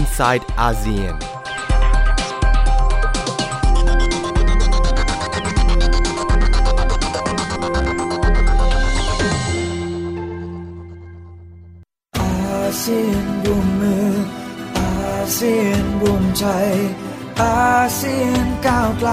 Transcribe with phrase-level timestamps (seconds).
[0.00, 1.16] inside ASEAN.
[12.18, 14.10] อาเซียนร่วมมือ
[14.78, 16.46] อาเซียนรวมใจ
[17.42, 19.10] อาเซียนก้าวไกล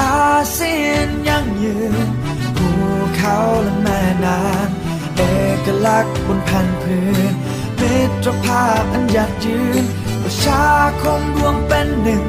[0.00, 2.08] อาเซียนยั่งยืน
[2.56, 2.68] ภู
[3.16, 5.22] เขาและแม่น้ำเอ
[5.64, 7.34] กลักษณ์บนแผ่นพื้น
[7.80, 9.84] มิตรภาพอันยั่งยืน
[10.22, 10.64] ประชา
[11.02, 12.24] คมรวมเป็นหนึ่ง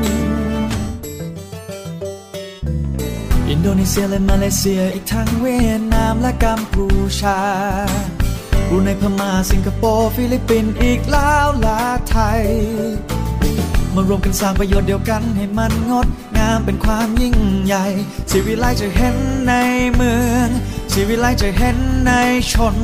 [3.49, 6.87] อินโดนีเซียและมาเลเซียอีกทั้งเวียดนามและกัมพู
[7.19, 7.39] ชา
[8.67, 12.41] บรูไนพม่าสิงคโปร์ฟิลิปปินส์อีกแล้วละไทย
[13.95, 17.85] มารวมกันสร้างประโยชน์เดียวกันให้มันงดงามเป็นความยิ่งใหญ่
[18.31, 19.15] ชีวิไลจะเห็น
[19.47, 19.53] ใน
[19.95, 20.47] เมือง
[20.93, 22.11] ชีวิไลจะเห็นใน
[22.51, 22.75] ชน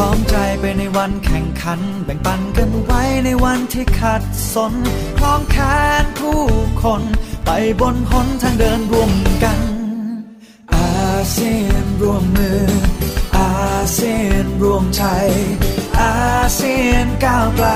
[0.00, 4.22] ร้อมใจไปในวันแข่งขัน แบ่งปันกันไว้ในวันที่ขัด
[4.54, 4.74] สน
[5.18, 5.56] คล้องแข
[6.02, 6.40] นผู้
[6.82, 7.02] คน
[7.46, 9.12] ไปบนหนทางเดินร่วม
[9.44, 9.60] กัน
[10.74, 10.90] อา
[11.32, 12.62] เซียนร่วมมือ
[13.36, 13.50] อา
[13.92, 15.04] เซียนรวมใจ
[16.00, 16.14] อา
[16.54, 17.68] เซียนก้าวไกล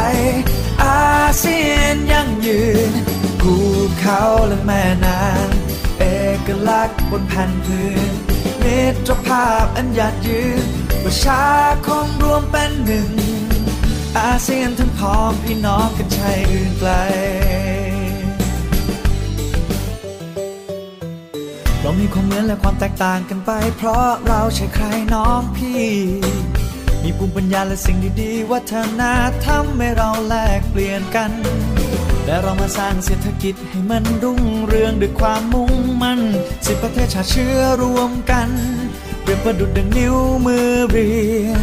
[0.85, 1.03] อา
[1.39, 2.93] เซียนยั่งยืน
[3.41, 3.55] ภู
[4.01, 6.05] เขาและแม่น้ำเอ
[6.47, 8.11] กลักษณ์บนแผ่นพื้น
[8.63, 11.45] มิตรภาพอันยั่งยืน ประชา
[11.87, 13.11] คมรวมเป็นหนึ่ง
[14.19, 16.91] อาเซียนทั้งพ้องพี่น้องกันใช่อื่นไกล
[21.81, 25.85] เรามีความเหมือนและความแตกต่างกันไป เพราะเราใช่ใครน้องพี่
[27.03, 29.03] มีภูมิปัญญาและสิ่งดีๆ วัฒน
[29.45, 31.31] ธรรมให้เราแลกเปลี่ยนกัน
[32.27, 36.21] และเรามาสร้างเศรษฐกิจให้มันรุ่งเรืองด้วยความมุ่งมั่น
[36.67, 38.51] สิบประเทศชาติเชื้อรวมกัน
[39.25, 40.15] เปรียบประดุดดังนิ้ว
[40.47, 41.13] มือเรี
[41.45, 41.63] ยง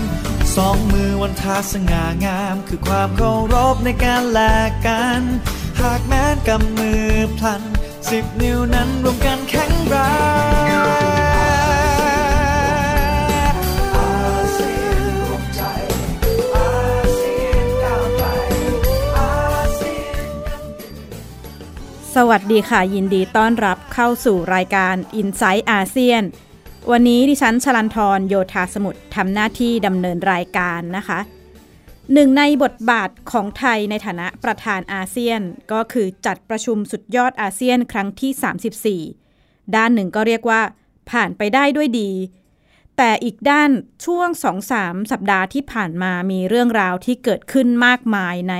[0.56, 5.22] สองมือวันทาสง่างาม คือความเคารพในการแลกกัน
[5.80, 7.06] หากแม้นกำมือ
[7.38, 7.62] พลัน
[8.09, 9.96] สิบนิ้วนั้นรวมกันแข็งแร
[10.69, 11.02] ง
[22.16, 26.24] สวัสดีค่ะ ยินดีต้อนรับเข้าสู่รายการ i n s i ซต์อาเซียน
[26.90, 31.19] วันนี้ดิฉันชลันทรโยธาสมุทรทำหน้าที่ดำเนินรายการนะคะ
[32.14, 35.41] หนึ่งในบทบาทของไทยในฐานะประธานอาเซียน
[35.72, 40.62] ก็คือจัดประชุมสุดยอดอาเซียนครั้งที่ 34 ด้านหนึ่งก็เรียกว่า
[41.12, 42.12] ผ่านไปได้ด้วยดี
[42.97, 43.70] แต่อีกด้าน
[44.06, 44.30] ช่วง
[44.72, 48.56] 2-3สัปดาห์ที่ผ่านมามีเรื่องราวที่เกิดขึ้นมากมายใน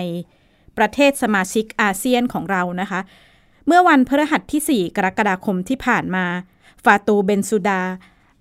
[0.78, 3.00] ประเทศสมาชิกอาเซียนของเรานะคะ
[3.68, 6.26] เมื่อวันพฤหัสที่ 4 กรกฎาคมที่ผ่านมา
[6.84, 7.81] ฟาตูเบนซูดา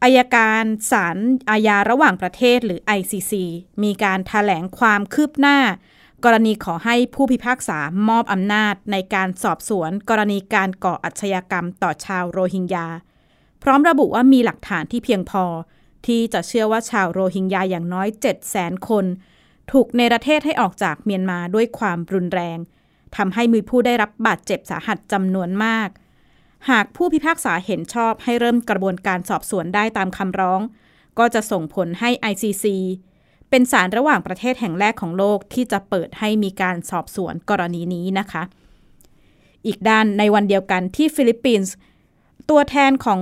[0.02, 1.16] อายการศาล
[1.50, 3.32] อาญาระหว่างประเทศหรือ ICC
[3.82, 5.58] มีการถแถลงความคืบหน้า
[6.24, 7.78] กรณีขอให้ผู้พิพากษา
[8.08, 12.86] มอบอำนาจในการสอบสวน กรณีการก่ออาชญากรรมต่อชาวโรฮิงญา
[13.62, 15.44] พร้อมระบุว่ามีหลักฐานที่เพียงพอ
[16.06, 19.04] ที่จะเชื่อว่าชาวโรฮิงญาอย่างน้อย 7 0 0 0 0 0คน
[19.72, 22.58] ถูกในประเทศให้ออกจากเมียนมาด้วยความรุนแรง
[23.16, 25.88] ทำให้มีผู้ได้รับบาดเจ็บสาหัสจำนวนมาก
[26.70, 30.60] หากผู้พิพากษาเห็นชอบให้เริ่มกระบวนการสอบสวนได้ตามคำร้อง
[31.18, 32.66] ก็จะส่งผลให้ ICC
[33.50, 38.42] เป็นศาลระหว่างประเทศแห่งแรกของโลกที่จะเปิดให้มีการสอบสวนกรณีนี้นะคะ
[39.66, 41.74] อีกด้านในวันเดียวกันที่ฟิลิปปินส์
[42.50, 43.20] ตัวแทนของ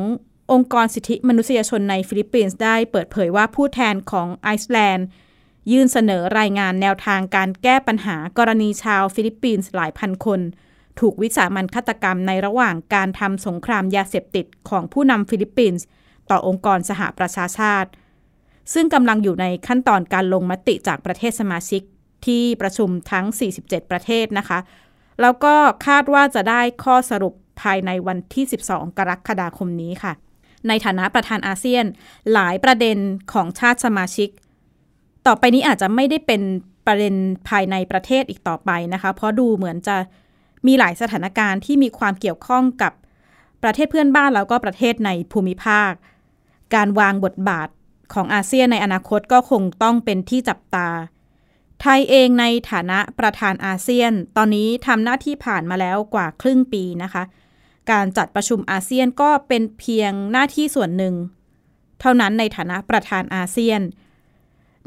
[0.53, 5.06] องค์กรสิทธิมนุษยชนในฟิลิปปินส์ได้เปิดเผยว่าผู้แทนของไอซ์แลนด์
[5.70, 10.41] ยื่นเสนอรายงานแนวทางการแก้ปัญหากรณีชาวฟิลิปปินส์หลายพันคน
[11.01, 15.87] ถูกวิสามัญฆาตกรรมในระหว่างการทำสงครามยาเสพติดของผู้นำฟิลิปปินส์
[16.31, 17.91] ต่อองค์กรสหประชาชาติ
[18.75, 21.83] ซึ่งกำลังอยู่ในขั้นตอนการลงมติจากประเทศสมาชิก
[22.27, 23.27] ที่ประชุมทั้ง
[23.59, 24.59] 47 ประเทศนะคะ
[25.21, 25.55] แล้วก็
[25.87, 30.13] คาดว่าจะได้ข้อสรุปภายในวันที่ 12 กรกฎาคมนี้ค่ะ
[30.69, 31.85] ในฐานะประธานอาเซียน
[32.33, 32.99] หลายประเด็น
[33.33, 34.29] ของชาติสมาชิก
[35.27, 36.43] ต่อไปนี้อาจจะไม่ได้เป็น
[36.87, 37.15] ประเด็น
[37.49, 39.97] ภายในประเทศอีกต่อไปนะคะ เพราะดูเหมือนจะ
[40.66, 42.93] มีหลายสถานการณ์ที่มีความเกี่ยวข้องกับ
[43.62, 45.93] ประเทศเพื่อนบ้านแล้วก็ประเทศในภูมิภาค
[46.75, 47.69] การวางบทบาท
[48.14, 50.88] ของอาเซียนในอนาคตก็คงต้องเป็นที่จับตา
[51.81, 57.22] ไทยเองในฐานะประธานอาเซียน ตอนนี้ทำหน้าที่ผ่านมาแล้วกว่าครึ่งปีนะคะ
[57.90, 61.14] การจัดประชุมอาเซียนก็เป็นเพียงหน้าที่ส่วนหนึ่ง
[62.00, 63.81] เท่านั้นในฐานะประธานอาเซียน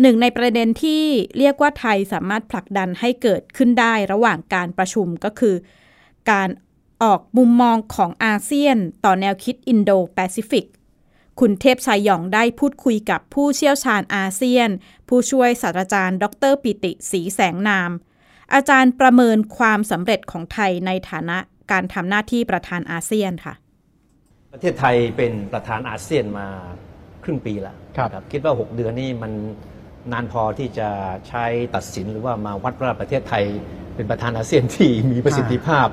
[0.02, 1.04] หนึ่งในประเด็นที่
[1.38, 5.56] เรียกว่าไทยสามารถผลักดันให้เกิดขึ้นได้ระหว่างการประชุมก็คือ
[6.32, 6.50] การ
[7.04, 10.66] ออกมุมมองของอาเซียนต่อแนวคิดอินโดแปซิฟิก
[11.40, 14.70] คุณเทพชัยหย่องได้พูดคุยกับผู้เชี่ยวชาญอาเซียน
[15.10, 17.92] ผู้ช่วยศาสตราจารย์ ดร.ปิติศรีแสงนาม
[18.54, 21.38] อาจารย์ประเมินความสำเร็จของไทยในฐานะ
[21.72, 23.54] การทำหน้าที่ประธานอาเซียนค่ะ
[24.54, 26.48] ประเทศไทยเป็นประธานอาเซียนมา
[27.24, 29.32] ครึ่งปีแล้วครับนะคิดว่า 6 เดือนนี่มัน
[30.12, 30.90] นานพอที่จะ
[31.28, 31.46] ใช้
[31.76, 33.44] ตัดสินหรือว่ามาวัดว่าประเทศไทย
[33.96, 35.88] เป็นประธานอาเซียนที่มีประสิทธิภาพ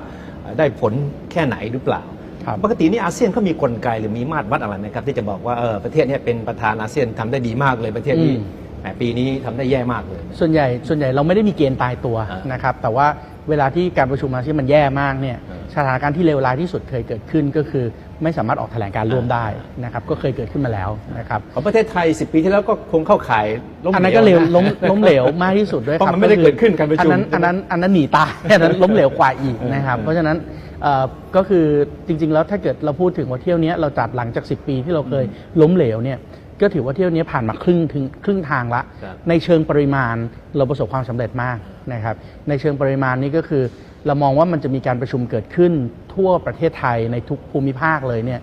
[0.57, 0.93] ได้ผล
[1.31, 2.03] แค่ไหนหรือเปล่า
[2.45, 8.43] ครับปกตินี่อาเซียนเขามีกลไกหรือมีมาตรวัดอะไรไหมครับ ที่จะบอกว่าเออประเทศเนี้เป็นประธานอาเซียนทำได้ดีมากเลยประเทศนี้อืม
[8.81, 13.07] แหมปีนี้ทำได้แย่มากเลย ส่วนใหญ่ส่วนใหญ่เราไม่ได้มีเกณฑ์ตายตัวอ่านนะครับแต่ว่า
[13.49, 17.85] เวลาที่การประชุมอาเซียนมันแย่มากเนี่ยอ่าสถานการณ์ที่เลวร้ายที่สุดเคยเกิดขึ้นก็คือ
[18.23, 19.45] ไม่สามารถออกแถลงการร่วมได้
[19.83, 23.45] นะครับก็เคยเกิดขึ้นมาแล้วนะครับของประเทศไทย 10 ปีที่แล้วก็คงเข้าข่าย
[23.85, 30.37] ล้มอันนั้นก็เลวะล้มล้มเหลวมากที่สุดด้วยเพราะครับมันไม่ได้เกิดขึ้นการประชุมอันนั้นอันนั้นอันนั้นหนีตายอันนั้นล้มเหลวกว่าอีกนะครับเออเพราะฉะนั้น
[30.83, 31.03] เอ่อ
[31.35, 31.65] ก็คือ
[32.07, 35.25] จริง ๆ แล้วถ้าเกิดเราพูดถึงว่าเที่ยวเนี้ยเราจัดหลังจาก 10 ปีที่เราเคย
[35.61, 36.19] ล้มเหลวเนี่ย
[36.61, 40.15] ก็ถือว่าเที่ยวนี้ผ่านมาครึ่งถึงครึ่งทางละครับในเชิงปริมาณ
[40.57, 41.57] เราประสบความสำเร็จมาก
[41.93, 42.15] นะครับ
[42.49, 43.63] ในเชิงปริมาณนี้ก็คือ
[44.05, 45.71] เรามองว่ามันจะมีการประชุมเกิดขึ้น
[46.15, 48.41] ทั่วประเทศไทยในทุกภูมิภาคเลยเนี่ย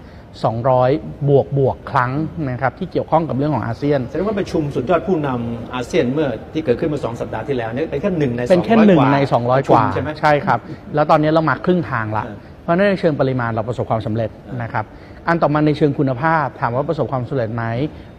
[0.62, 2.12] 200 บวกบวกครั้ง
[2.50, 9.30] นะครับที่เกี่ยวข้องกับเรื่องของอาเซียนแสดงว่าประชุมสุดยอดผู้นำอาเซียนเมื่อที่เกิดขึ้นเมื่อสองสัปดาห์ที่แล้วเนี่ยเป็นแค่หนึ่งในเป็นแค่200หนึ่งในประ
[9.62, 10.58] 200ชุกมว่าใช่ไหมใช่ครับ
[10.94, 14.30] แล้วตอนนี้เรามาครึ่งทางละเออเพราะฉะนั้นในเชิงปริมาณเราประสบความสำเร็จ
[14.62, 14.84] นะครับ
[15.28, 17.64] อันต่อมาในเชิงคุณภาพ ถามว่าประสบความสำเร็จไหม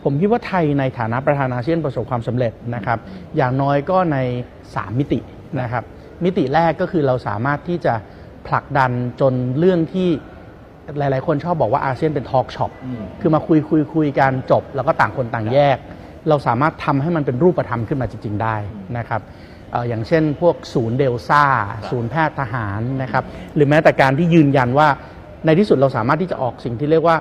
[0.03, 2.99] ผมคิดว่าไทยในฐานะประธานอาเซียนประสบความสำเร็จนะครับ
[3.37, 4.17] อย่างน้อยก็ใน
[4.63, 5.19] 3 มิติ
[5.61, 5.83] นะครับ
[6.23, 7.93] มิติแรกก็คือเราสามารถที่จะ
[8.47, 8.91] ผลักดัน
[9.21, 10.09] จนเรื่องที่
[10.97, 15.77] หลาย ๆ คนชอบบอกว่าอาเซียนเป็นทอล์กช็อปอืมคือมาคุยคุยคุยกันจบ แล้วก็ต่างคนต่างแยก
[16.29, 18.55] เราสามารถทำให้มันเป็นรูปธรรมขึ้นมาจริง ๆ ได้
[18.97, 19.21] นะครับ
[19.71, 21.43] เอ่ออย่างเช่นพวกศูนย์เดลซ่า
[21.89, 23.23] ศูนย์แพทย์ทหารนะครับ
[23.55, 24.87] หรือแม้แต่การที่ยืนยันว่า
[25.45, 27.17] ในที่สุดเราสามารถที่จะออกสิ่งที่เรียกว่า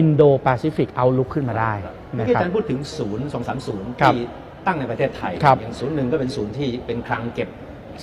[0.00, 1.72] Indo-Pacific Outlook ขึ้นมาได้
[2.12, 4.22] เมื่อนะกี้คอารับจารย์พูดถึงศูนย์สองสามศูนย์ครับที่
[4.66, 7.48] ตั้งในประเทศไทยครับอย่างศูนย์หนึ่งก็เป็นศูนย์ที่เป็นคลังเก็บ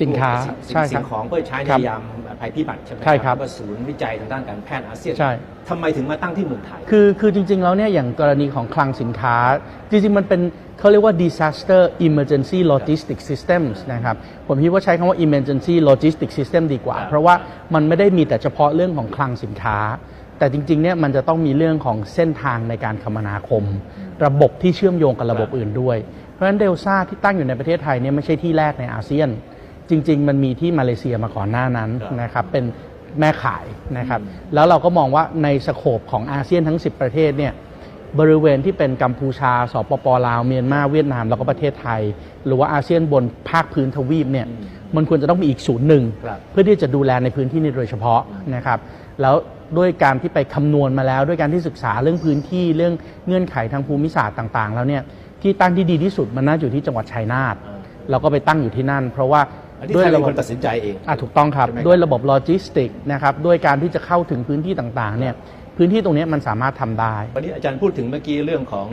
[0.01, 0.31] สินค้า
[0.69, 2.01] สิ่งใช่ครับสิ่งของเพื่อใช้ในครับยาม
[2.41, 5.31] ภัยพิบัติใช่ไหมใช่ครับแล้วก็ศูนย์วิจัยทางด้านการแพทย์อาเซียนใช่
[5.69, 9.35] ทำไมถึงมาตั้งที่เมืองไทย คือคือจริง ๆ แล้วเนี่ยอย่างกรณีของคลังสินค้า
[9.89, 10.41] จริง ๆ มันเป็น
[10.79, 14.15] เขาเรียกว่า disaster emergency logistics systems นะครับ
[14.47, 17.35] ผมคิดว่าใช้คำว่า emergency logistics system ดีกว่าครับเพราะว่า
[17.73, 19.77] มันไม่ได้มีแต่เฉพาะเรื่องของคลังสินค้า
[20.37, 23.63] แต่จริง ๆ เนี่ยมันจะต้องมีเรื่องของเส้นทางในการคมนาคม
[24.25, 25.97] ระบบที่เชื่อมโยงกับระบบอื่นด้วย
[26.33, 29.29] เพราะฉะนั้นเดลซ่าที่ตั้งอยู่ในประเทศไทยเนี่ยไม่ใช่ที่แรกในอาเซียน
[29.89, 32.65] จริง ๆ มันมีที่มาเลเซียมาก่อนหน้านั้นครับนะครับเป็น
[33.19, 33.65] แม่ขาย
[33.97, 34.21] นะครับ
[34.53, 37.53] แล้วเราก็มองว่าในสโคปของอาเซียนทั้ง 10 ประเทศเนี่ย
[38.19, 42.01] บริเวณที่เป็นกัมพูชา สปป.ลาว เมียนมา เวียดนาม แล้วก็ประเทศไทย
[42.45, 44.47] หรือว่าอาเซียนบนภาคพื้นทวีปเนี่ย
[44.95, 48.21] มันควรจะต้องมีอีกศูนย์หนึ่งครับเพื่อที่จะดูแลในพื้นที่นี้โดยเฉพาะ
[48.55, 48.79] นะครับ
[49.21, 49.35] แล้ว
[49.77, 52.93] ด้วยการที่ไปคำนวณมาแล้ว ด้วยการที่ศึกษาเรื่องพื้นที่เรื่อง
[53.27, 55.01] เงื่อนไขทางภูมิศาสตร์ต่าง ๆ แล้วเนี่ย
[55.41, 57.77] ที่ตั้งที่ดีที่สุดมันน่าจะอยู่ที่จังหวัดชัยนาทอ่า
[58.09, 59.41] เราก็ไปตั้งอยู่ที่นั่น เพราะว่า
[59.79, 65.33] อันนี้ไทยเป็นคนตัดสินใจเอง อะถูกต้องครับ ใช่ไหมครับด้วยระบบโลจิสติกนะครับด้วยการที่จะเข้าถึงพื้นที่ต่างๆเนี่ย
[65.77, 68.87] พื้นที่ตรงเนี้ยมันสามารถทำได้ วันนี้อาจารย์พูดถึงเมื่อกี้เรื่องของ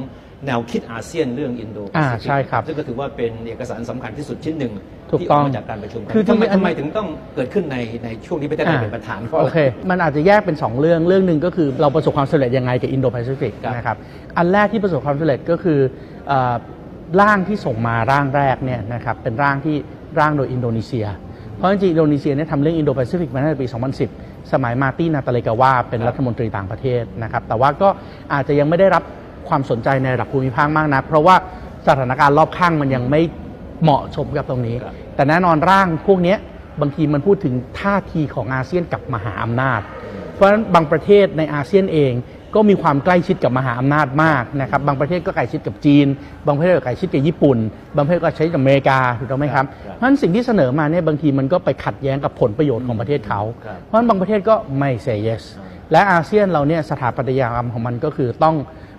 [0.46, 4.72] แนวคิดอาเซียนเรื่องอินโดอ่าใช่ครับซึ่งก็ถือว่าเป็นเอกสารสำคัญที่สุดชิ้นหนึ่ง
[5.10, 9.58] ที่ออกมา ถูกต้องกมาจากการประชุมคือทำไมที่อัน ทำไมถึงต้องเกิดขึ้นในในช่วงที่ประเทศไทยเป็นประธานเพราะโออะไร เค
[9.90, 13.96] มันอาจจะแยกเป็น 2 เรื่อง เรื่องหนึ่งก็คือเราประสบความสำเร็จยังไงกับอินโดแปซิฟิกครับนะครับ
[14.36, 15.80] อันแรกที่ประสบความสำเร็จก็คือ
[16.28, 16.54] เอ่อ
[17.20, 19.76] ร่างที่ส่งมาร่างแรกเนี่ยนะครับเป็นร่างที่
[20.20, 21.06] ร่างโดยอินโดนีเซีย
[21.56, 23.66] เพราะจริงๆอินโดนีเซียเนี่ยทำเรื่องอินโดแปซิฟิกมาตั้งแต่ปี
[24.08, 27.88] 2010 สมัยมาร์ตี้นาตาเลกาวาเป็นรัฐมนตรีต่างประเทศนะครับ แต่ว่าก็
[28.32, 29.02] อาจจะยังไม่ได้รับ
[29.48, 31.36] ความสนใจในระดับภูมิภาคมากนักเพราะว่า
[31.86, 33.20] สถานการณ์รอบข้างมันยังไม่
[33.82, 36.38] เหมาะสมกับตรงนี้ครับแต่แน่นอนร่างพวกเนี้ย
[36.80, 39.80] บางทีมันพูดถึงท่าทีของอาเซียนกับมหาอำนาจ
[40.34, 42.12] เพราะฉะนั้นบางประเทศในอาเซียนเอง
[42.56, 46.06] ก็มีความใกล้ชิดกับมหาอำนาจมากนะครับบางประเทศก็ใกล้ชิดกับจีน
[46.46, 47.58] บางประเทศก็ใกล้ชิดกับญี่ปุ่น
[47.96, 55.42] บางประเทศก็ใกล้ชิดกับอเมริกาถูกต้องไหมครับครับเพราะฉะนั้นสิ่งที่เสนอมาเนี่ยบางทีมันก็ไปขัดแย้งกับผลประโยชน์ของประเทศเขาครับเพราะฉะนั้นบางประเทศก็ไม่ say yes
[55.92, 58.56] และอาเซียนเราเนี่ยสถาปัตยกรรมของมันก็คือต้อง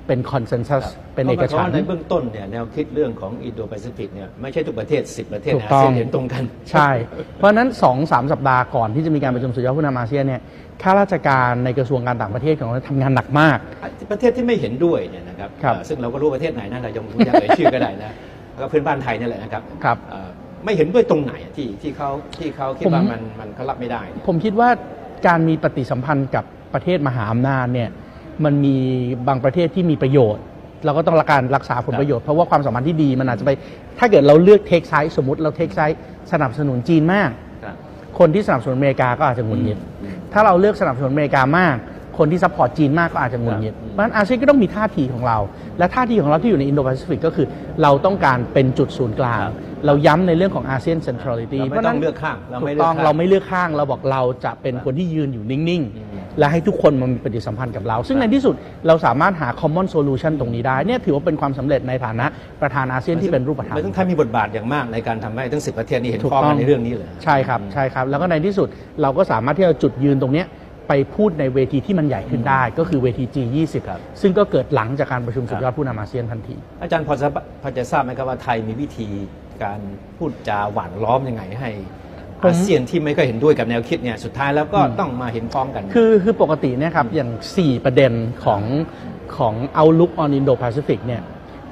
[0.08, 0.86] เป็น consensus
[1.16, 6.90] เป็นเอกฉันพราะว่าในท์เบื้องต้นเนี่ยแนวคิดเรื่องของอินโดแปซิฟิกเนี่ยไม่ใช่ทุกประเทศ 10 ประเทศในอาต้องเซียน ถูกต้องเห็นตรงกัน ใช่
[7.36, 10.42] เพราะฉะนั้น2อสสัปดาห์ก่อนที่จะมีการประชุมสุดยอดผู้นำอาเซียนเนี่ย
[10.82, 13.58] ข้าราชการในกระทรวงการต่างประเทศของเราทำงานหนักมาก
[14.12, 18.12] ประเทศที่ไม่เห็นด้วยเนี่ยนะครับครับเอ่อซึ่งเราก็รู้ประเทศไหนนะเราจะไม่อยากเอ่ยชื่อก็ได้นะ
[18.52, 20.30] แล้วก็เพื่อนบ้านไทยนี่แหละนะครับครับเอ่อ
[20.66, 24.70] ไม่เห็นด้วยตรงไหนอะที่ที่เขาที่เขาคิดผมว่ามันมันเขารับไม่ได้เนี่ยผมคิดว่า
[25.28, 27.90] การมีปฏิสัมพันธ์กับประเทศมหาอำนาจเนี่ย
[28.46, 28.76] มันมี
[29.28, 30.44] บางประเทศที่มีประโยชน์
[30.86, 33.52] เราก็ต้องรักการรักษาผลประโยชน์ เพราะว่าความสัมพันธ์ที่ดีมันอาจจะไป
[34.00, 36.00] ถ้าเกิดเราเลือก take side สมมติเรา take side
[36.32, 37.30] สนับสนุนจีนมาก
[37.64, 37.76] ครับ
[38.20, 41.78] คนที่สนับสนุนอเมริกาก็อาจจะหงุดหงิดอืมถ้าเราเลือกสนับสนุนอเมริกามาก
[42.18, 45.38] คนที่ support จีนมากก็อาจจะหงุดหงิดครับเพราะฉะนั้นอาเซียนก็ต้องมีท่าทีของเรา
[45.78, 47.48] และท่าทีของเราที่อยู่ในอินโดแปซิฟิกก็คือ
[47.82, 58.56] เราต้องการเป็นจุดศูนย์กลางครับเราย้ำในเรื่องของอาเซียนเซ็นทรัลิตี้เราไม่ต้องเลือกข้างเราไม่เลือกข้าง ถูกต้องเราไม่เลือกข้างเราบอกเราจะเป็นคนที่ยืนอยู่นิ่งๆ และให้ทุกคนมามีปฏิสัมพันธ์กับเรา ซึ่งในที่สุด
[58.88, 62.26] เราสามารถหา common solution ตรงนี้ได้เนี่ยถือว่าเป็นความสำเร็จในฐานะ
[62.62, 68.68] ประธานอาเซียนที่เป็นรูปธรรมไม่ต้องไทยมีบทบาทอย่างมากในการทำให้ทั้งสิบประเทศนี้เห็นพ้องกัน ถูกต้กัองนในเรื่องนี้เลยใช่ครับใช่ครับ แล้วก็ในที่สุด
[69.02, 70.48] เราก็สามารถที่จะจุดยืนตรงเนี้ย
[70.88, 77.28] ไปพูดในเวทีที่มันใหญ่ขึ้นได้ ก็คือเวที G20 ครับซึ่งก็เกิดหลังจากการประชุมสุดยอดผู้นำอาเซียนทันที อาจารย์พอจะ
[77.62, 79.08] พอจะทราบไหมครับว่าไทยมีวิธี
[79.64, 79.80] การ
[80.18, 81.70] พูดจาหวานล้อมยังไงให้
[82.04, 82.07] ผม
[82.44, 88.12] อาเซียนที่ไม่ค่อยเห็นด้วยกับแนวคิดเนี่ยสุดท้ายแล้วก็ต้องมาเห็นพ้องกัน คือคือปกติเนี่ยครับอย่าง 4 ประเด็น
[88.46, 88.62] ของ
[89.38, 91.22] ของ Outlook on Indo-Pacific เนี่ย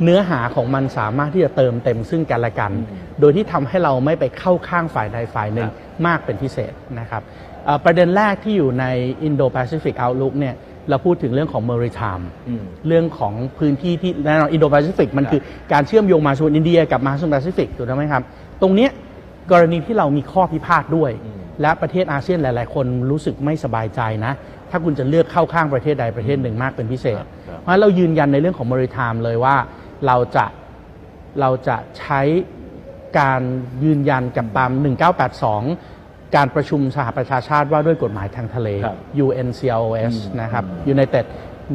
[0.03, 2.71] เนื้อหาของมันสามารถที่จะเติมเต็มซึ่งกันและกัน
[3.19, 7.21] โดยที่ทำให้เราไม่ไปเข้าข้างฝ่ายใดฝ่ายหนึ่งครับมากเป็นพิเศษนะครับ
[7.65, 8.85] เอ่อประเด็นแรกที่อยู่ใน
[9.27, 10.55] Indo-Pacific Outlook เนี่ย
[10.89, 15.41] เราพูดถึงเรื่องของ maritime อืมเรื่องของพื้นที่ที่แน่นอนอินโดแปซิฟิกมันครับคือ
[15.73, 18.23] การเชื่อมโยงมหาสมุทรอินเดียกับมหาสมุทรแปซิฟิกถูกต้องไหมครับ
[18.61, 18.91] ตรงเนี้ย
[19.51, 24.33] กรณีที่เรามีข้อพิพาทด้วยอืมและประเทศอาเซียนหลาย ๆ คนรู้สึกไม่สบายใจนะ
[24.69, 29.55] ถ้าคุณจะเลือกเข้าข้างประเทศใดประเทศหนึ่งมากเป็นพิเศษครับครับเพราะฉะนั้นเรายืนยันในเรื่องของ maritime เลยว่า
[30.07, 30.45] เราจะ
[31.41, 32.21] เราจะใช้
[33.19, 33.41] การ
[33.83, 34.71] ยืนยันกับตาม
[35.53, 41.25] 1982 การประชุมสหประชาชาติว่าด้วยกฎหมายทางทะเลครับ UNCLOS นะครับ United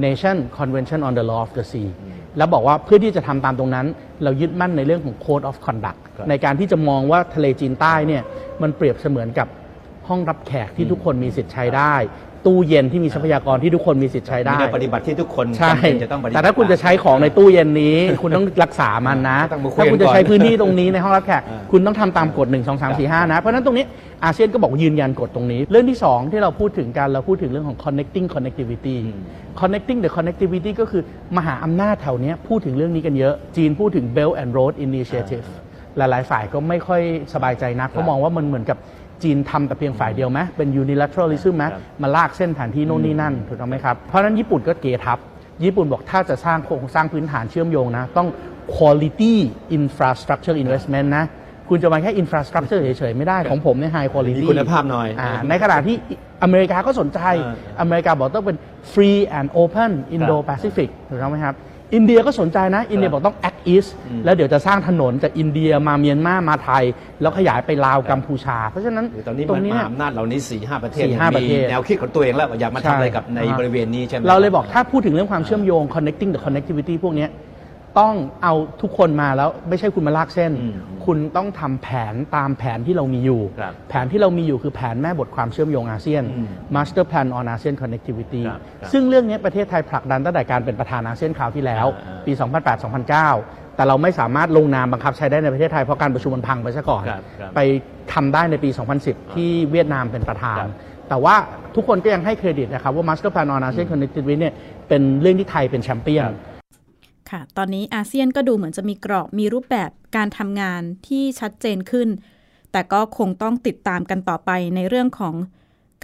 [0.05, 1.89] Nation Convention on the Law of the Sea
[2.37, 3.87] แล้วบอกว่าเพื่อที่จะทำตามตรงนั้น
[4.23, 8.23] เรายึดมั่นในเรื่องของ Code of Conduct ครับ ในการที่จะมองว่าทะเลจีนใต้เนี่ย
[8.63, 9.49] มันเปรียบเสมือนกับ
[10.09, 11.95] ห้องรับแขกที่ทุกคนมีสิทธิ์ใช้ได้
[12.47, 23.85] ตู้เย็นที่มีทรัพยากรที่ทุกคนมีสิทธิ์ใช้ได้มีแนวปฏิบัติที่ทุกคนใช่จำเป็นจะต้องปฏิบัติ แต่ถ้าคุณจะใช้ของในตู้เย็นนี้ คุณต้องรักษามันนะ ต้องมาคุยถ้าคุณจะใช้กันก่อนพื้นที่ตรงนี้ในห้องรับแขกอ่าคุณต้องทำตามกฎ 1 2 3 4 5 นะ เพราะฉะนั้นตรงนี้
[24.25, 28.97] อาเซียนก็บอกยืนยันกฎตรงนี้ เรื่องที่ 2 ที่เราพูดถึงกันเราพูดถึงเรื่องของ connecting connectivity
[29.61, 31.03] connecting the connectivity ก็คือ
[31.37, 35.47] มหาอำนาจแถวเนี้ยพูดถึงเรื่องนี้กันเยอะจีนพูดถึง Belt and Road Initiative
[35.97, 37.03] หลาย ๆ ฝ่ายก็ไม่ค่อย
[37.35, 38.79] สบายใจนักเพราะมองว่ามันเหมือนกับ
[39.23, 45.19] จีนทำแต่เพียงฝ่ายเดียวไหมเป็น unilateralism ไหมครับมาลากเส้นแผนที่โน่นนี่นั่นถูกต้องไหมครับ เพราะฉะนั้นญี่ปุ่นก็เกทับ
[45.65, 48.29] ญี่ปุ่นบอกถ้าจะสร้างโครงสร้างพื้นฐานเชื่อมโยงนะ ต้อง
[48.77, 49.35] quality
[49.79, 51.25] infrastructure investment นะ
[51.69, 55.97] คุณจะมาแค่ infrastructure เฉย ๆ ไม่ได้ของผมเนี่ย high quality มีคุณภาพหน่อยาในขณะที่
[56.43, 58.57] อเมริกาก็สนใจอ่าอเมริกาบอกต้องเป็น
[58.93, 61.55] free and open Indo Pacific ถูกต้องไหมครับ
[61.95, 63.91] อินเดียก็สนใจนะ อินเดียบอกต้อง act east
[64.25, 66.85] แล้วเดี๋ยวจะสร้างถนนจากอินเดียมาเมียนมามาไทย
[67.21, 77.31] แล้วขยายไปลาวกัมพูชา เพราะฉะนั้นคือตอนนี้ตรมันงนี้มาเนี่ยอำนาจเหล่านี้สี่ห้าประเทศสี่ห้าประเทศมีแนวคิดของตัวเองแล้วว่าอยากมาทำอะไรกับในช่บริเวณนี้ใช่ไหมเราเลยบอกถ้าพูดถึงเรื่องความเชื่อมโยง connecting the connectivity พวกเนี้ย
[77.99, 92.33] ต้องเอาทุกคนมาแล้วไม่ใช่คุณมาลากเส้น อืมคุณต้องทำแผนตามแผนที่เรามีอยู่ ครับแผนที่เรามีอยู่คือแผนแม่บทความเชื่อมโยงอาเซียน อืม Master Plan on ASEAN Connectivity ครับครับซึ่งเรื่องนี้ประเทศไทยผลักดันตั้งแต่การเป็นประธานอาเซียนคราวที่แล้ว อ่าปี
[93.05, 97.61] 2008-2009 แต่เราไม่สามารถลงนามบังคับใช้ได้ในประเทศไทยเพราะการประชุมมันพังไปซะก่อน ครับครับ ไป
[98.13, 98.71] ทำได้ในปี
[99.03, 100.71] 2010 ที่เวียดนามเป็นประธาน ครับ
[101.09, 101.35] แต่ว่า
[101.75, 104.55] ทุกคนก็ยังให้เครดิตนะครับว่า Master Plan on ASEAN Connectivity เนี่ย
[104.89, 106.37] เป็นเรื่องที่ไทยเป็นแชมเปี้ยน ครับ
[107.31, 112.09] ค่ะ ตอนนี้อาเซียนก็ดูเหมือนจะมีกรอบมีรูปแบบการทำงานที่ชัดเจนขึ้น
[112.73, 115.35] แต่ก็คงต้องติดตามกันต่อไปในเรื่องของ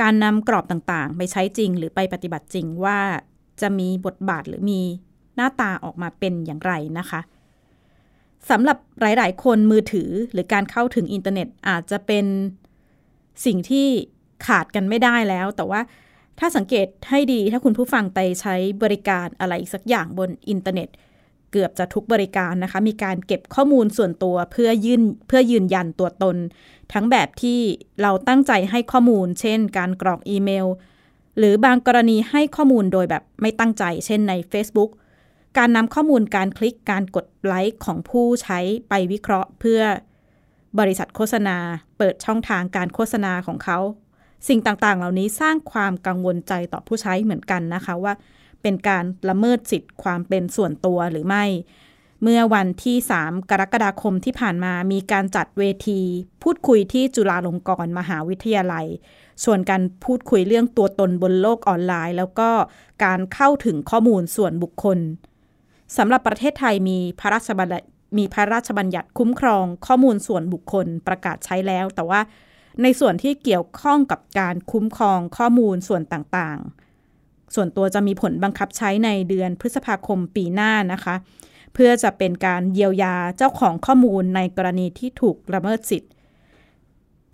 [0.00, 2.99] การนำกรอบต่างๆ ไปใช้จริงหรือไปปฏิบัติจริงว่า
[3.61, 4.80] จะมีบทบาทหรือมี
[5.37, 7.21] หน้าตาออกมาเป็นอย่างไรนะคะ
[8.50, 12.26] สำหรับหลาย ๆ คนมือถือหรือการเข้าถึงอินเทอร์เน็ตอาจจะเป็น
[13.47, 13.87] สิ่งที่
[14.47, 15.80] ขาดกันไม่ได้แล้ว แต่ว่า
[16.38, 20.88] ถ้าสังเกตให้ดีถ้าคุณผู้ฟังไปใช้บริการอะไรสักอย่างบนอินเทอร์เน็ต
[21.52, 26.36] เกือบจะทุกบริการนะคะ มีการเก็บข้อมูลส่วนตัวเพื่อยื่นเพื่อยืนยันตัวตน
[26.92, 27.60] ทั้งแบบที่
[28.02, 30.66] เราตั้งใจให้ข้อมูล เช่น การกรอกอีเมล
[31.38, 34.90] หรือบางกรณีให้ข้อมูลโดยแบบไม่ตั้งใจ เช่นใน Facebook
[35.58, 39.80] การนำข้อมูลการคลิกการกดไลค์ของผู้ใช้ไปวิเคราะห์ เพื่อ
[40.78, 41.56] บริษัทโฆษณา
[41.98, 43.78] เปิดช่องทางการโฆษณาของเขา
[44.48, 48.14] สิ่งต่างๆ เหล่านี้สร้างความกังวลใจต่อผู้ใช้เหมือนกันนะคะว่า
[48.62, 51.44] เป็นการละเมิดสิทธิ์ความเป็นส่วนตัวหรือไม่
[52.22, 56.00] เมื่อวันที่ 3 กรกฎาคมที่ผ่านมามีการจัดเวที
[56.42, 58.86] พูดคุยที่จุฬาลงกรณ์มหาวิทยาลัย
[59.44, 62.50] ส่วนการพูดคุยเรื่องตัวตนบนโลกออนไลน์ แล้วก็
[63.04, 64.98] การเข้าถึงข้อมูลส่วนบุคคล
[65.96, 67.86] สำหรับประเทศไทยมีพระราชบัญญัติ
[68.18, 72.20] มีพระราชบัญญัติคุ้มครองข้อมูลส่วนบุคคลประกาศใช้แล้ว แต่ว่า
[72.82, 76.85] ในส่วนที่เกี่ยวข้องกับการคุ้มครองข้อมูลส่วนต่างๆ
[77.54, 81.14] ส่วนตัวจะมีผลบังคับใช้ในเดือนพฤษภาคมปีหน้านะคะ
[81.74, 86.12] เพื่อจะเป็นการเยียวยาเจ้าของข้อมูลในกรณีที่ถูกละเมิดสิทธิ์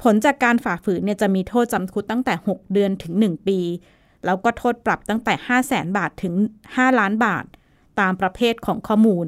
[0.03, 3.61] ผลจากการฝ่าฝืนเนี่ยจะมีโทษจำคุกตั้งแต่ 6 เดือนถึง 1 ปี
[4.25, 6.35] แล้วก็โทษปรับตั้งแต่ 5 0 0แสนบาทถึง
[6.67, 7.45] 5 ล้านบาท
[8.01, 9.27] ตามประเภทของข้อมูล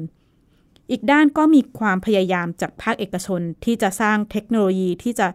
[0.91, 5.27] อีกด้านก็มีความพยายามจากภาคเอกชนที่จะสร้างเทคโนโลยีที่จะ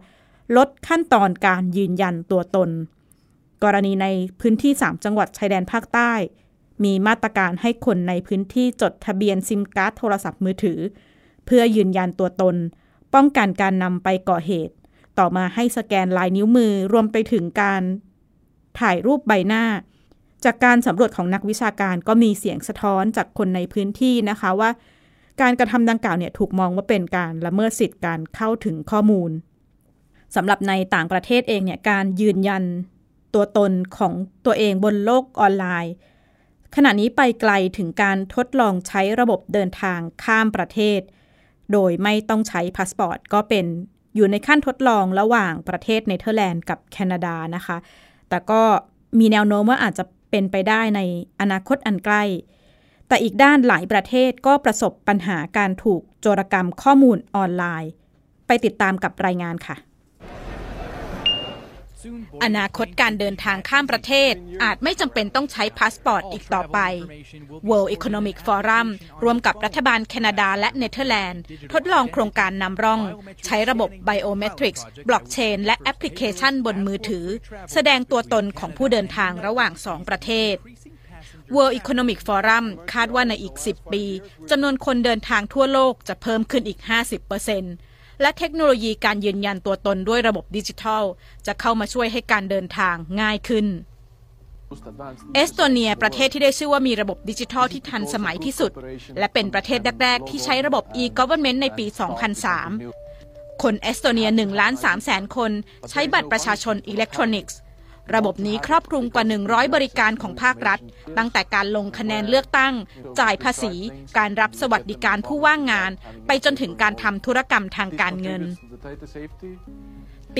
[0.57, 2.69] ลดขั้นตอนการยืนยันตัวตน
[3.63, 4.07] กรณีใน
[4.41, 6.13] พื้นที่ 3 จังหวัดชายแดนภาคใต้
[6.83, 10.79] มีมาตรการให้คนในพื้นที่จดทะเบียนซิมการ์ดโทรศัพท์มือถือ
[11.45, 12.55] เพื่อยืนยันตัวตน
[13.13, 14.75] ป้องกันการนำไปก่อเหตุ
[15.19, 17.81] ต่อมาให้สแกนลายนิ้วมือรวมไปถึงการ
[18.79, 19.63] ถ่ายรูปใบหน้า
[20.45, 24.69] จากการสำรวจของนักวิชาการก็มีเสียงสะท้อนจากคนในพื้นที่นะคะว่า
[25.41, 29.31] การกระทำดังกล่าวเนี่ยถูกมองว่าเป็นการละเมิดสิทธิการเข้าถึงข้อมูล
[30.35, 32.63] สำหรับในต่างประเทศเองเนี่ยการยืนยัน
[33.33, 34.13] ตัวตนของ
[34.45, 35.93] ตัวเองบนโลกออนไลน์
[36.75, 40.99] ขณะนี้ไปไกลถึงการทดลองใช้ระบบเดินทางข้ามประเทศ
[41.73, 43.65] โดยไม่ต้องใช้พาสปอร์ตก็เป็น
[44.15, 47.77] อยู่ในขั้นทดลองระหว่างประเทศเนเธอร์แลนด์กับแคนาดานะคะ
[48.29, 48.61] แต่ก็
[49.19, 51.01] มีแนวโน้มว่าอาจจะเป็นไปได้ใน
[51.41, 52.23] อนาคตอันใกล้
[53.07, 57.91] แต่อีกด้านหลายประเทศก็ประสบปัญหาการถูกโจรกรรมข้อมูลออนไลน์
[58.47, 59.75] ไปติดตามกับรายงานค่ะ
[62.43, 66.79] อนาคตการเดินทางข้ามประเทศ อาจไม่จำเป็นต้องใช้พาสปอร์ตอีกต่อไป
[67.69, 68.87] World Economic Forum
[69.23, 71.41] ร่วมกับรัฐบาลแคนาดาและเนเธอร์แลนด์
[71.73, 73.01] ทดลองโครงการนำร่อง
[73.45, 77.25] ใช้ระบบ Biometrics บล็อกเชน และแอปพลิเคชันบนมือถือ
[77.73, 80.55] แสดงตัวตนของผู้เดินทางระหว่างสองประเทศ
[81.55, 84.03] World Economic Forum คาดว่าในอีก 10 ปี
[84.49, 86.79] จำนวนคนเดินทางทั่วโลกจะเพิ่มขึ้นอีก
[87.41, 87.90] 50%
[88.21, 91.03] และเทคโนโลยีการยืนยันตัวตนด้วยระบบดิจิทัล
[91.47, 93.67] จะเข้ามาช่วยให้การเดินทางง่ายขึ้น
[95.33, 98.71] เอสโตเนีย ประเทศที่ได้ชื่อว่ามีระบบดิจิทัลที่ทันสมัยที่สุด
[99.19, 101.85] และเป็นประเทศแรก ๆ ที่ใช้ระบบ e-government ในปี
[102.73, 105.51] 2003 คนเอสโตเนีย1ล้าน3แสนคน
[105.89, 107.57] ใช้บัตรประชาชนอิเล็กทรอนิกส์
[108.15, 110.79] ระบบนี้ครอบคลุมกว่า 100 บริการของภาครัฐ
[111.17, 112.73] ตั้งแต่การลงคะแนนเลือกตั้ง
[113.19, 113.73] จ่ายภาษี
[114.17, 115.91] การรับสวัสดิการผู้ว่างงาน
[116.27, 118.41] ไปจนถึงการทำธุรกรรมทางการเงิน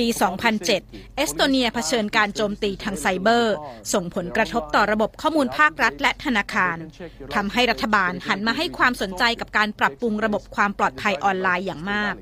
[0.04, 0.06] ี
[0.62, 3.54] 2007 เอสโตเนียเผชิญการโจมตีทางไซเบอร์
[3.92, 6.76] ส่งผลกระทบต่อระบบข้อมูลภาครัฐและธนาคาร
[7.34, 12.14] ทำให้รัฐบาลหันมาให้ความสนใจกับการปรับปรุงระบบความปลอดภัยออนไลน์อย่างมาก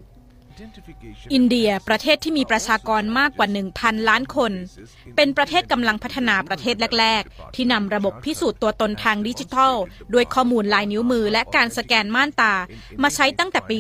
[1.33, 4.53] อินเดียประเทศที่มีประชากรมากกว่า 1,000 ล้านคน
[5.17, 9.75] เป็นประเทศกำลังพัฒนาประเทศแรก ๆ ที่นำระบบพิสูจน์ตัวตนทางดิจิทัล
[10.15, 12.55] ด้วยข้อมูลลายนิ้วมือและการสแกนม่านตา
[13.03, 13.79] มาใช้ตั้งแต่ปี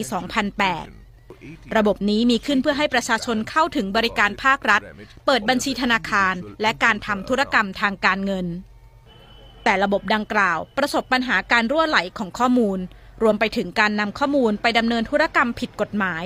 [0.87, 4.83] 2008ระบบนี้มีขึ้นเพื่อให้ประชาชนเข้าถึงบริการภาครัฐ
[5.27, 8.47] เปิดบัญชีธนาคาร และการทำธุรกรรมทางการเงิน
[9.65, 12.79] แต่ระบบดังกล่าว ประสบปัญหาการรั่วไหลของข้อมูล
[13.23, 16.25] รวมไปถึงการนำข้อมูลไปดำเนินธุรกรรมผิดกฎหมาย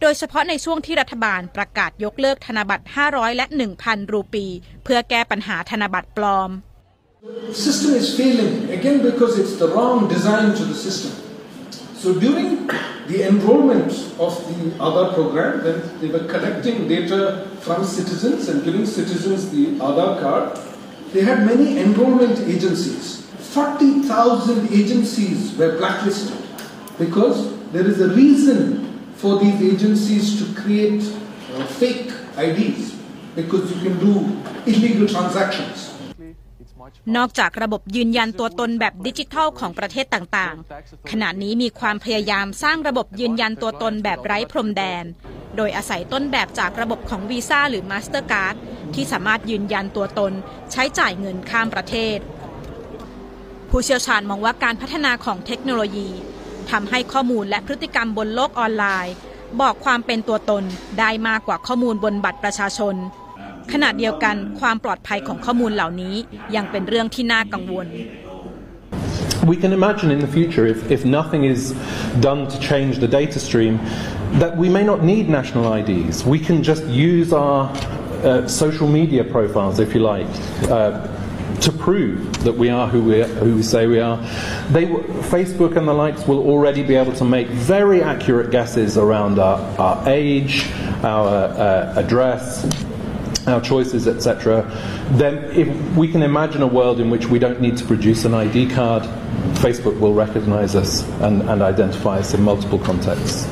[0.00, 3.46] โดยเฉพาะในช่วงที่รัฐบาลประกาศยกเลิกธนบัตร 500 และ
[3.80, 4.46] 1,000 รูปี
[4.84, 6.50] เพื่อแก้ปัญหาธนบัตรปลอม
[7.66, 11.12] system is failing again because it's the wrong design to the system.
[11.96, 12.66] So during
[13.08, 18.86] the enrollment of the Aadhaar program, when they were collecting data from citizens and giving
[18.86, 20.58] citizens the Aadhaar card,
[21.12, 23.22] they had many enrollment agencies.
[23.40, 26.36] 40,000 agencies were blacklisted
[26.98, 28.85] because there is a reason
[29.20, 31.02] for these agencies to create
[31.54, 32.94] uh, fake IDs
[33.34, 34.14] because you can do
[34.72, 35.78] illegal transactions.
[37.16, 45.04] นอกจากระบบยืนยันตัวตนแบบดิจิทัลของประเทศต่างๆ ขณะนี้มีความพยายามสร้างระบบยืนยันตัวตนแบบไร้พรมแดน
[45.56, 48.54] โดยอาศัยต้นแบบจากระบบของวีซ่าหรือมาสเตอร์การ์ด
[48.94, 50.32] ที่สามารถยืนยันตัวตน
[50.72, 52.18] ใช้จ่ายเงินข้ามประเทศ
[53.70, 56.08] ผู้เชี่ยวชาญมองว่าการพัฒนาของเทคโนโลยี
[56.70, 59.14] ทำให้ข้อมูลและพฤติกรรมบนโลกออนไลน์
[59.60, 60.64] บอกความเป็นตัวตน
[61.00, 62.94] ได้มากกว่าข้อมูลบนบัตรประชาชน
[63.72, 66.14] ขณะเดียวกันความปลอดภัยของข้อมูลเหล่านี้
[66.56, 67.88] ยังเป็นเรื่องที่น่ากังวล
[69.52, 71.60] We can imagine in the future, if, if nothing is
[72.28, 73.74] done to change the data stream,
[74.42, 76.24] that we may not need national IDs.
[76.34, 80.26] We can just use our uh, social media profiles, if you like,
[80.68, 81.06] uh,
[81.61, 84.17] to prove that we are who we, who we say we are.
[84.69, 89.39] They, Facebook and the likes will already be able to make very accurate guesses around
[89.39, 90.67] our, our age,
[91.03, 92.65] our uh, address,
[93.47, 94.63] our choices, etc.,
[95.11, 98.33] then if we can imagine a world in which we don't need to produce an
[98.33, 99.03] ID card,
[99.63, 103.47] Facebook will recognize us and, and identify us in multiple contexts.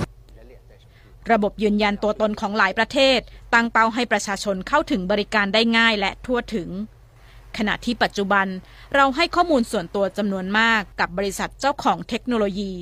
[1.33, 3.19] ระบบยืนยันตัวตนของหลายประเทศ
[3.53, 6.69] ตั้งเป้าให้ประชาชนเข้าถึงบริการได้ง่ายและทั่วถึง
[7.58, 8.46] ขณะที่ปัจจุบัน
[8.94, 12.72] เราให้ข้อมูลส่วนตัวจำนวนมากกับบริษัทเจ้าของเทคโนโลยี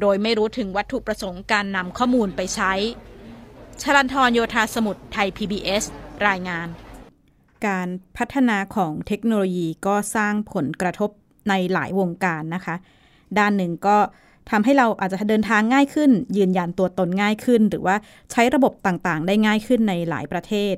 [0.00, 2.72] โดยไม่รู้ถึงวัตถุประสงค์การนำข้อมูลไปใช้
[3.82, 5.84] ชลันทรโยธาสมุทรไทย PBS
[6.28, 6.68] รายงาน
[7.66, 11.10] การพัฒนาของเทคโนโลยีก็สร้างผลกระทบ
[11.48, 12.74] ในหลายวงการนะคะ
[13.38, 13.96] ด้านหนึ่งก็
[14.50, 17.96] ทำให้เราอาจจะเดินทางง่ายขึ้น ยืนยันตัวตนง่ายขึ้น หรือว่า
[18.32, 20.74] ใช้ระบบต่างๆ ได้ง่ายขึ้นในหลายประเทศ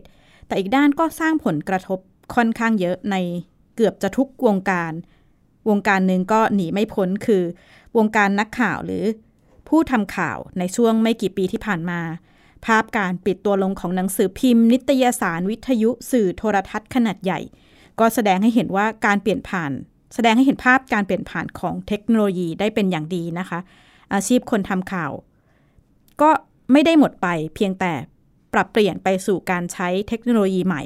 [0.46, 1.98] แต่อีกด้านก็สร้างผลกระทบ
[2.34, 3.16] ค่อนข้างเยอะใน
[3.76, 4.92] เกือบจะทุกวงการ
[5.68, 7.42] วงการหนึ่งก็หนีไม่พ้นคือ
[7.96, 9.04] วงการนักข่าวหรือ
[9.68, 12.00] ผู้ทำข่าวในช่วงไม่กี่ปีที่ผ่านมา
[12.66, 17.40] ภาพการปิดตัวลงของหนังสือพิมพ์ นิตยสารวิทยุสื่อโทรทัศน์ขนาดใหญ่
[17.98, 19.72] ก็แสดงให้เห็นว่าการเปลี่ยนผ่าน
[20.14, 23.58] แสดงให้เห็นภาพการเปลี่ยนผ่านของเทคโนโลยีได้เป็นอย่างดีนะคะ
[24.14, 25.12] อาชีพคนทำข่าว
[26.22, 26.30] ก็
[26.72, 27.92] ไม่ได้หมดไปเพียงแต่
[28.52, 30.82] ปรับเปลี่ยนไปสู่การใช้เทคโนโลยีใหม่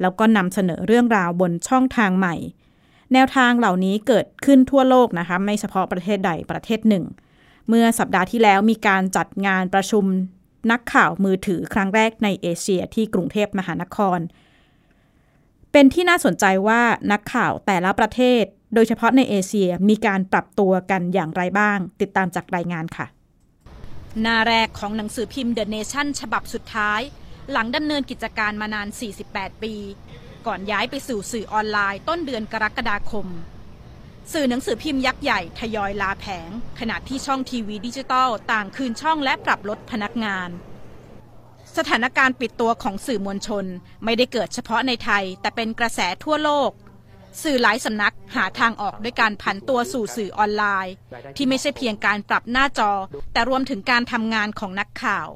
[0.00, 2.36] แล้วก็นำเสนอเรื่องราวบนช่องทางใหม่
[3.12, 7.04] แนวทางเหล่านี้เกิดขึ้นทั่วโลกนะคะ ไม่เฉพาะประเทศใดประเทศหนึ่ง
[7.68, 10.04] เมื่อสัปดาห์ที่แล้วมีการจัดงานประชุม
[10.70, 14.18] นักข่าวมือถือครั้งแรกในเอเชียที่กรุงเทพมหานคร
[15.72, 16.80] เป็นที่น่าสนใจว่า
[17.12, 18.42] นักข่าวแต่ละประเทศ
[18.74, 23.06] โดยเฉพาะในเอเชียมีการปรับตัวกันอย่างไรบ้าง ติดตามจากรายงานค่ะ
[24.20, 27.00] หน้าแรกของหนังสือพิมพ์ The Nation ฉบับสุดท้าย
[27.50, 28.88] หลังดำเนินกิจการมานาน
[29.24, 29.74] 48 ปี
[30.46, 33.26] ก่อนย้ายไปสู่สื่อออนไลน์ต้นเดือนกรกฎาคม
[34.32, 36.50] สื่อหนังสือพิมพ์ยักษ์ใหญ่ทยอยลาแผง
[36.80, 40.48] ขณะที่ช่องทีวีดิจิตอลต่างคืนช่องและปรับลดพนักงาน
[41.76, 43.64] สถานการณ์ปิดตัวของสื่อมวลชน
[44.04, 46.70] ไม่ได้เกิดเฉพาะในไทย แต่เป็นกระแสทั่วโลก
[47.42, 50.94] สื่อหลายสำนักหาทางออกด้วยการผันตัวสู่สื่อออนไลน์
[51.36, 52.92] ที่ไม่ใช่เพียงการปรับหน้าจอ
[53.32, 55.28] แต่รวมถึงการทำงานของนักข่าว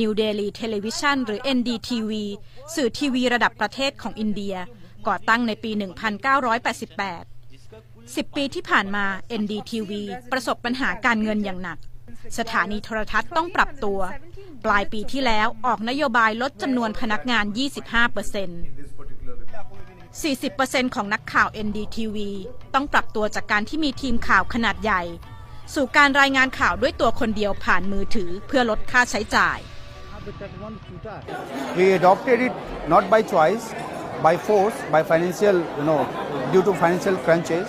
[0.00, 2.12] New Delhi Television หรือ NDTV
[2.74, 4.56] สื่อทีวีระดับประเทศของอินเดีย
[5.06, 5.70] ก่อตั้งในปี
[7.34, 9.04] 1988 10 ปีที่ผ่านมา
[9.40, 9.92] NDTV
[10.32, 11.78] ประสบปัญหาการเงินอย่างหนัก
[12.38, 14.00] สถานีโทรทัศน์ต้องปรับตัว
[14.64, 17.56] ปลายปีที่แล้วออกนโยบายลดจำนวนพนักงาน 25%
[20.22, 22.16] 40%ของนักข่าว NDTV
[22.74, 25.02] ต้องปรับตัวจากการที่มีทีมข่าวขนาดใหญ่
[25.74, 29.58] สู่การรายงานข่าวด้วยตัวคนเดียวผ่านมือถือเพื่อลดค่าใช้จ่าย
[31.75, 32.53] We adopted it
[32.87, 33.73] not by choice,
[34.21, 36.01] by force, by financial, you know,
[36.51, 37.67] due to financial crunches.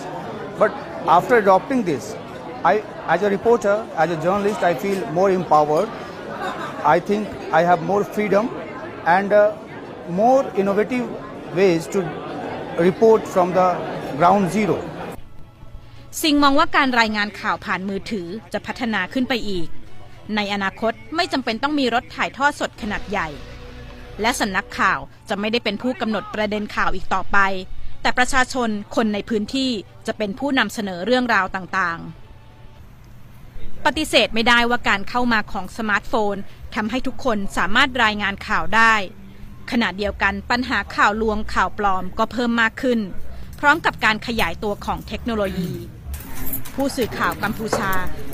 [0.58, 0.72] But
[1.06, 2.16] after adopting this,
[2.64, 5.88] I, as a reporter, as a journalist, I feel more empowered.
[6.84, 8.50] I think I have more freedom
[9.06, 9.56] and uh,
[10.08, 11.08] more innovative
[11.54, 12.00] ways to
[12.78, 13.68] report from the
[14.18, 14.78] ground zero.
[16.22, 19.68] สิ่งมองว่าการรายงานข่าวผ่านมือถือจะพัฒนาขึ้นไปอีก
[20.35, 23.27] ในอนาคตไม่จำเป็นต้องมีรถถ่ายทอดสดขนาดใหญ่
[24.21, 27.37] และสำนักข่าวจะไม่ได้เป็นผู้กำหนดประเด็นข่าวอีกต่อไป
[28.01, 29.71] แต่ประชาชนคนในพื้นที่
[30.07, 36.35] จะเป็นผู้นำเสนอเรื่องราวต่างๆ ปฏิเสธไม่ได้ว่าการเข้ามาของสมาร์ทโฟน
[36.75, 38.93] ทำให้ทุกคนสามารถรายงานข่าวได้
[39.71, 42.99] ขณะเดียวกันปัญหาข่าวลวงข่าวปลอมก็เพิ่มมากขึ้น
[43.59, 45.71] พร้อมกับการขยายตัวของเทคโนโลยี
[46.75, 47.91] ผู้สื่อข่าวกัมพูชา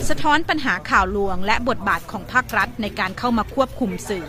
[0.10, 4.26] สะท้อนปัญหาข่าวลวง และบทบาทของภาครัฐในการเข้ามาควบคุมสื่อ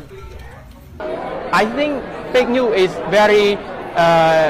[1.60, 1.92] I think
[2.32, 3.46] fake news is very
[4.04, 4.46] uh,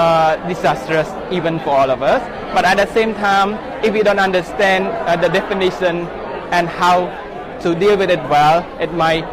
[0.00, 2.22] uh, disastrous even for all of us.
[2.54, 3.48] But at the same time,
[3.86, 5.94] if we don't understand uh, the definition
[6.56, 6.96] and how
[7.64, 9.24] to deal with it well, it might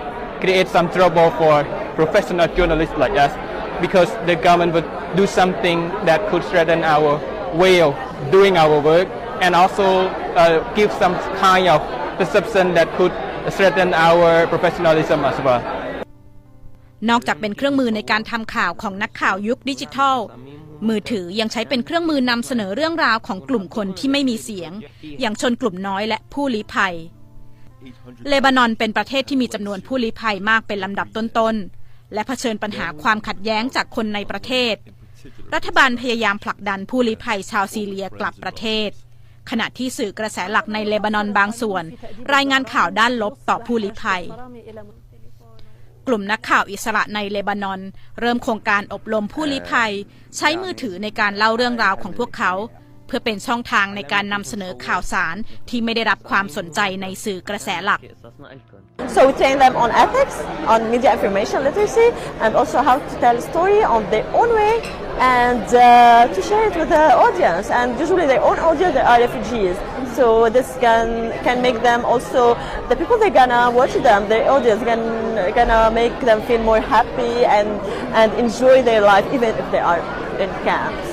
[0.44, 1.56] create some trouble for
[1.96, 3.34] professional journalists like us
[3.82, 7.12] because the government would do something that could threaten our
[7.54, 7.94] way of
[8.32, 9.08] doing our work
[9.42, 11.82] and also uh, give some kind of
[12.18, 13.14] perception that could
[13.58, 15.62] threaten our professionalism as well.
[17.10, 20.18] นอกจากเป็นเครื่องมือในการทำข่าวของนักข่าวยุคดิจิทัล
[20.88, 24.72] มือถือยังใช้เป็นเครื่องมือนำเสนอเรื่องราวของกลุ่มคนที่ไม่มีเสียง
[25.20, 26.96] อย่างชนกลุ่มน้อยและผู้ลี้ภัย
[28.28, 34.76] เลบานอนเป็นประเทศที่มีจำนวนผู้ลี้ภัยมากเป็นลำดับต้นๆ และเผชิญปัญหาความขัดแย้งจากคนในประเทศ
[35.54, 38.90] รัฐบาลพยายามผลักดันผู้ลี้ภัยชาวซีเรียกลับประเทศ
[39.50, 41.84] ขณะที่สื่อกระแสหลักในเลบานอนบางส่วน
[42.34, 44.24] รายงานข่าวด้านลบต่อผู้ลี้ภัย
[46.08, 47.82] กลุ่มนักข่าวอิสระในเลบานอน
[48.20, 49.92] เริ่มโครงการอบรมผู้ลี้ภัย
[50.38, 52.52] ใช้มือถือในการเล่าเรื่องราวของพวกเขา
[53.09, 55.37] เพื่อเป็นช่องทางในการนำเสนอข่าวสาร
[55.69, 58.01] ที่ไม่ได้รับความสนใจในสื่อกระแสหลัก
[59.15, 60.37] So we train them on ethics,
[60.73, 62.09] on media information literacy,
[62.43, 64.75] and also how to tell a story on their own way
[65.19, 67.67] and uh, to share it with the audience.
[67.71, 69.77] And usually their own audience they are refugees.
[70.19, 71.07] So this can
[71.47, 72.55] can make them also
[72.91, 75.03] the people they're gonna watch them, their audience can
[75.59, 77.69] gonna make them feel more happy and
[78.21, 80.01] and enjoy their life even if they are
[80.45, 81.08] in camps.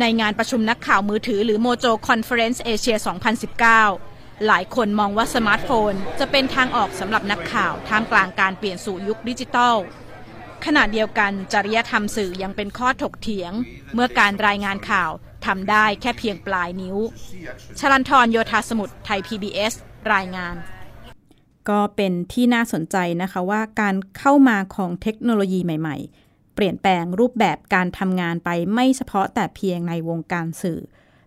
[0.00, 2.96] ในงานประชุมนักข่าวมือถือหรือ Mojo Conference Asia
[3.70, 9.74] 2019 หลายคนมองว่าสมาร์ทโฟน จะเป็นทางออกสำหรับนักข่าวท่ามกลางการเปลี่ยนสู่ยุคดิจิทัล
[10.64, 13.52] ขณะเดียวกันจริยธรรมสื่อยังเป็นข้อถกเถียง
[13.94, 15.10] เมื่อการรายงานข่าว
[15.46, 16.96] ทำได้แค่เพียงปลายนิ้ว
[17.78, 19.72] ชลันทรโยธาสมุทรไทย PBS
[20.14, 20.54] รายงาน
[21.68, 26.21] ก็เป็นที่น่าสนใจนะคะว่าการเข้ามาของเทคโนโลยีใหม่ ๆ
[26.54, 30.80] เปลี่ยนแปลงรูปแบบการทำงานไปไม่เฉพาะแต่เพียงในวงการสื่อ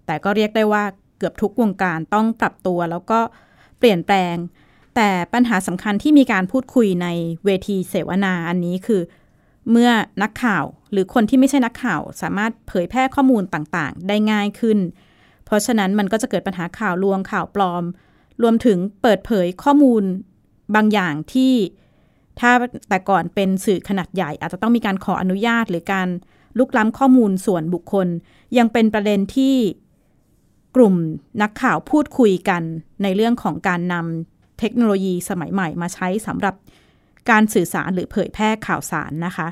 [0.06, 0.84] แต่ก็เรียกได้ว่า
[1.18, 3.20] เกือบทุกวงการต้องปรับตัวแล้วก็
[3.80, 4.36] เปลี่ยนแปลง
[4.96, 7.08] แต่ปัญหาสำคัญที่มีการพูดคุยใน
[7.46, 9.02] เวทีเสวนาอันนี้คือ
[9.72, 9.92] เมื่อ
[10.24, 14.80] นักข่าวหรือคนที่ไม่ใช่นักข่าว สามารถเผยแพร่ข้อมูลต่างๆ ได้ง่ายขึ้น
[15.46, 17.84] เพราะฉะนั้นมันก็จะเกิดปัญหาข่าวลวงข่าวปลอม
[18.42, 20.04] รวมถึงเปิดเผยข้อมูล
[20.76, 21.54] บางอย่างที่
[22.40, 22.52] ถ้า
[22.90, 26.08] แต่ก่อนเป็นสื่อขนาดใหญ่ อาจจะต้องมีการขออนุญาตหรือการ
[26.58, 28.08] ลุกล้ำข้อมูลส่วนบุคคล
[28.58, 29.56] ยังเป็นประเด็นที่
[30.76, 30.96] กลุ่ม
[31.42, 32.64] นักข่าวพูดคุยกัน
[33.04, 36.56] ในเรื่องของการนำเทคโนโลยีสมัยใหม่มาใช้สำหรับ
[37.30, 39.48] การสื่อสารหรือเผยแพร่ข่าวสารนะคะ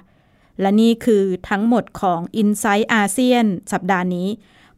[0.61, 4.27] และนี่คือทั้งหมดของ i n s i ซต์อาเซียนสัปดาห์นี้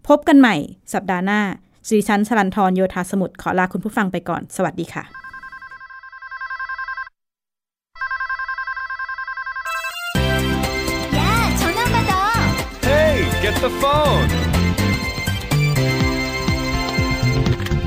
[0.07, 0.55] พบกันใหม่
[0.93, 1.41] สัปดาห์หน้า
[1.87, 5.24] สิริชันสลันทรโยธาสมุทรขอลาคุณผู้ฟังไปก่อน สวัสดีค่ะ
[13.54, 14.28] Hey, get the phone.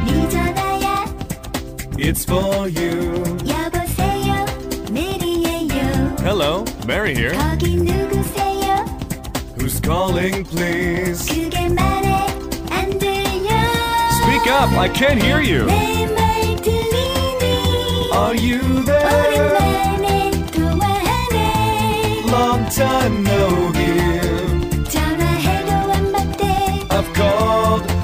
[0.05, 1.05] 네 전화야.
[1.97, 3.23] It's for you.
[3.47, 4.45] 여보세요.
[4.91, 6.15] 메리예요.
[6.21, 7.35] Hello, Mary here.
[7.37, 8.85] 거기 누구세요?
[9.57, 11.25] Who's calling, please?
[11.27, 12.27] 그게 말해
[12.69, 13.49] 안 들려.
[14.21, 15.65] Speak up, I can't hear you.
[15.67, 18.09] 내 말 들리니?
[18.11, 19.49] Are you there?
[19.49, 22.23] 오랜만에 통화하네.
[22.31, 24.26] Long time no hear.
[27.00, 27.97] have called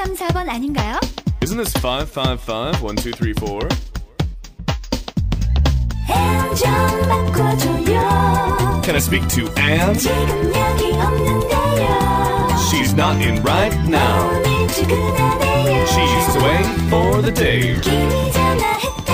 [0.00, 0.98] 1234번 아닌가요?
[1.42, 3.68] Isn't this 555 1234?
[6.56, 6.70] 좀
[7.08, 8.80] 바꿔줘요.
[8.82, 9.94] Can I speak to Anne?
[9.98, 12.48] 지금 여기 없는데요.
[12.70, 14.30] She's not in right now.
[14.30, 15.84] 오늘 출근하네요.
[15.86, 17.78] She's away for the day.
[17.80, 19.12] 김이 전화했다.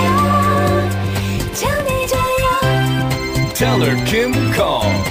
[1.54, 2.44] 전해줘요.
[3.54, 5.10] Tell her Kim called.